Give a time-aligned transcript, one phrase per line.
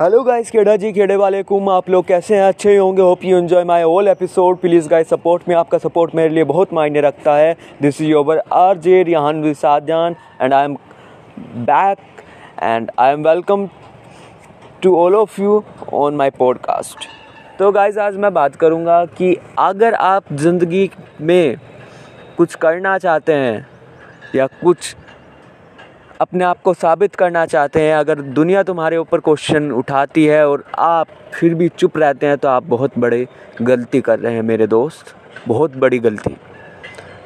[0.00, 2.42] Hello guys केड़ा जी, खेड़े वाले कुम, आप लोग कैसे हैं?
[2.42, 6.28] अच्छे होंगे hope you enjoy my all episode please guys support में आपका सपोर्ट मेरे
[6.28, 7.56] लिए बहुत मायने रखता है.
[7.82, 10.76] This is your R J Rihan विसाजान and I am
[11.38, 11.98] back
[12.62, 13.68] and I am welcome
[14.82, 15.62] to all of you
[15.92, 17.06] on my podcast
[17.58, 20.90] तो guys आज मैं बात करूँगा कि अगर आप ज़िंदगी
[21.20, 21.56] में
[22.36, 23.66] कुछ करना चाहते हैं,
[24.34, 24.94] या कुछ
[26.22, 30.64] अपने आप को साबित करना चाहते हैं। अगर दुनिया तुम्हारे ऊपर क्वेश्चन उठाती है और
[30.78, 33.26] आप फिर भी चुप रहते हैं तो आप बहुत बड़े
[33.62, 35.14] गलती कर रहे हैं मेरे दोस्त।
[35.48, 36.36] बहुत बड़ी गलती।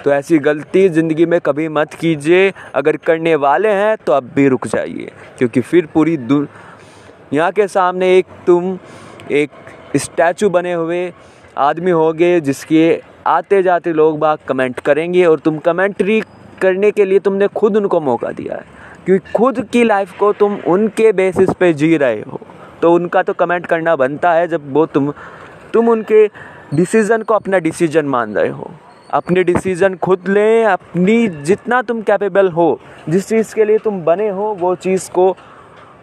[0.05, 4.47] तो ऐसी गलती ज़िंदगी में कभी मत कीजिए। अगर करने वाले हैं तो अब भी
[4.49, 8.79] रुक जाइए। क्योंकि फिर पूरी दुनिया के सामने एक तुम,
[9.31, 9.51] एक
[9.97, 11.13] स्टैचू बने हुए
[11.59, 16.21] आदमी होगे, जिसके आते जाते लोग बाग कमेंट करेंगे और तुम कमेंट्री
[16.63, 18.75] करने के लिए तुमने खुद उनको मौका दिया है।
[19.07, 22.41] क्योंकि खुद की लाइफ को तुम उनके बेसिस पे जी रहे हो।
[22.83, 25.13] तो उनका तो कमेंट करना बनता है जब वो तुम
[25.73, 26.27] तुम उनके
[26.75, 28.71] डिसीज़न को अपना डिसीज़न मान रहे हो।
[29.11, 34.29] अपने डिसीज़न खुद लें, अपनी जितना तुम कैपेबल हो, जिस चीज़ के लिए तुम बने
[34.29, 35.37] हो, वो चीज़ को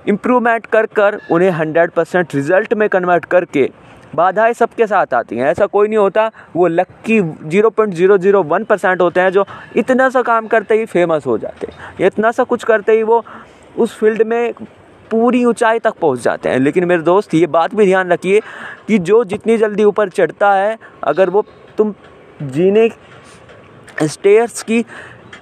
[0.08, 3.70] इम्प्रूवमेंट कर कर उन्हें हंड्रेड परसेंट रिज़ल्ट में कन्वर्ट करके
[4.16, 8.44] बाधाएँ सबके साथ आती हैं। ऐसा कोई नहीं होता। वो lucky zero point zero zero
[8.44, 12.31] one percent होते हैं जो इतना सा काम करते ही फ़ेमस हो जाते हैं। इतना
[12.31, 13.23] सा कुछ करते ही वो
[13.78, 14.53] उस फ़ील्ड में
[15.11, 18.42] पूरी ऊंचाई तक पहुँच जाते हैं। लेकिन मेरे दोस्त, ये बात भी ध्यान रखिए
[18.88, 21.45] कि जो जितनी जल्दी ऊपर चढ़ता है, अगर वो
[21.77, 21.94] तुम
[22.42, 22.89] जीने
[24.03, 24.86] स्टेयर्स की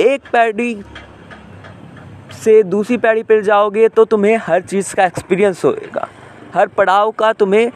[0.02, 0.76] एक पैडी
[2.36, 6.08] से दूसरी पैड़ी पर जाओगे तो तुम्हें हर चीज़ का एक्सपीरियंस होएगा।
[6.54, 7.72] हर पड़ाव का तुम्हें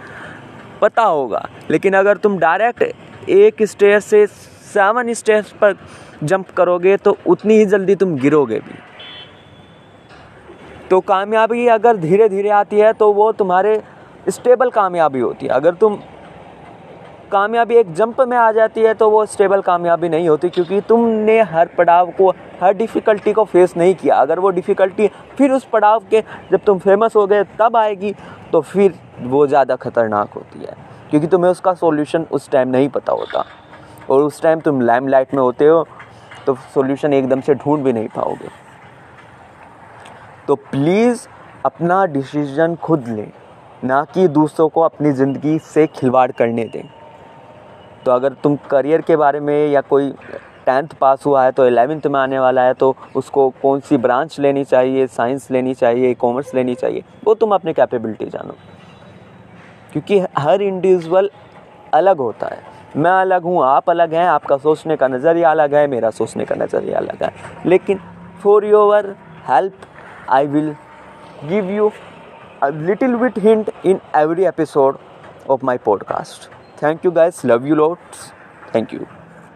[0.76, 5.76] पता होगा। लेकिन अगर तुम डायरेक्ट एक स्टेज से सेवन स्टेज पर
[6.24, 8.80] जंप करोगे तो उतनी ही जल्दी तुम गिरोगे भी।
[10.90, 13.82] तो कामयाबी अगर धीरे धीरे आती है तो वो तुम्हारे
[14.30, 15.98] स्टेबल कामयाबी होती है। अगर तुम
[17.26, 21.42] कामयाबी एक जंप में आ जाती है तो वो स्टेबल कामयाबी नहीं होती, क्योंकि तुमने
[21.44, 22.30] हर पड़ाव को,
[22.62, 26.22] हर डिफ़िकल्टी को फेस नहीं किया। अगर वो डिफ़िकल्टी फिर उस पड़ाव के,
[26.52, 28.14] जब तुम फ़ेमस हो गए, तब आएगी
[28.52, 30.76] तो फिर वो ज़्यादा ख़तरनाक होती है,
[31.12, 33.46] क्योंकि तुम्हें उसका सॉल्यूशन उस टाइम नहीं पता होता।
[34.10, 35.86] और उस टाइम तुम लाइम लाइट में होते हो
[36.46, 38.50] तो सॉल्यूशन एकदम से ढूंढ भी नहीं पाओगे।
[40.48, 41.28] तो प्लीज़
[41.66, 43.32] अपना डिसीज़न खुद लें,
[43.84, 46.84] ना कि दूसरों को अपनी ज़िंदगी से खिलवाड़ करने दें।
[48.06, 50.12] तो अगर तुम करियर के बारे में या कोई
[50.66, 54.40] टेंथ पास हुआ है तो एलेवेंथ में आने वाला है तो उसको कौन सी ब्रांच
[54.40, 58.56] लेनी चाहिए, साइंस लेनी चाहिए, कॉमर्स लेनी चाहिए, वो तुम अपने कैपेबिलिटी जानो।
[59.94, 61.30] क्योंकि हर इंडिविजुअल
[61.94, 62.62] अलग होता है।
[62.98, 66.56] मैं अलग हूँ, आप अलग हैं, आपका सोचने का नज़रिया अलग है, मेरा सोचने का
[66.56, 67.32] नज़रिया अलग है।
[67.66, 68.00] लेकिन
[68.44, 69.16] for your
[69.50, 69.74] help
[70.30, 70.76] I will
[71.46, 71.92] give you
[72.64, 74.98] little bit hint in every episode
[75.50, 77.44] of my podcast Thank you guys.
[77.44, 78.32] Love you lots.
[78.72, 79.08] Thank you.